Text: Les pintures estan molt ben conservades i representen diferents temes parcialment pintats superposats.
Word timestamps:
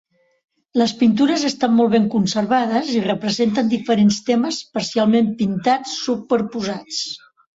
Les 0.81 0.93
pintures 1.01 1.43
estan 1.49 1.75
molt 1.79 1.91
ben 1.95 2.07
conservades 2.13 2.89
i 2.95 3.03
representen 3.03 3.69
diferents 3.75 4.17
temes 4.31 4.59
parcialment 4.79 5.31
pintats 5.43 5.93
superposats. 6.09 7.05